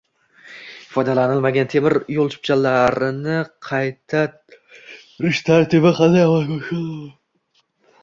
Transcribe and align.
Foydalanilmagan 0.93 1.69
temir 1.73 1.97
yo‘l 2.15 2.31
chiptalarini 2.35 3.37
qaytarish 3.69 5.45
tartibi 5.51 5.97
qanday 6.03 6.29
amalga 6.31 6.61
oshiriladi? 6.61 7.19